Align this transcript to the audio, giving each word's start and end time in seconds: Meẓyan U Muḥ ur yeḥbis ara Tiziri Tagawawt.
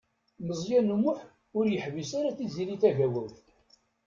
Meẓyan 0.45 0.93
U 0.95 0.97
Muḥ 1.03 1.19
ur 1.57 1.65
yeḥbis 1.67 2.11
ara 2.19 2.37
Tiziri 2.37 2.75
Tagawawt. 2.81 3.35